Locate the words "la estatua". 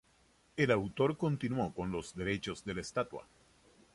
2.73-3.23